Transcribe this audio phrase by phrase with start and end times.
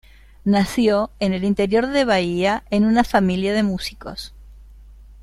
[0.45, 4.33] Nació en el interior de Bahía, en una familia de músicos.